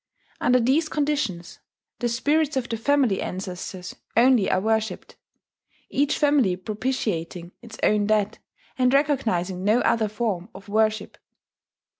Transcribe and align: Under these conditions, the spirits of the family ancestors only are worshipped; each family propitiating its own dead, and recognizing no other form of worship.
Under 0.39 0.59
these 0.59 0.89
conditions, 0.89 1.59
the 1.99 2.09
spirits 2.09 2.57
of 2.57 2.67
the 2.67 2.75
family 2.75 3.21
ancestors 3.21 3.95
only 4.17 4.49
are 4.49 4.59
worshipped; 4.59 5.15
each 5.91 6.17
family 6.17 6.55
propitiating 6.55 7.51
its 7.61 7.77
own 7.83 8.07
dead, 8.07 8.39
and 8.79 8.91
recognizing 8.95 9.63
no 9.63 9.79
other 9.81 10.07
form 10.07 10.49
of 10.55 10.67
worship. 10.69 11.19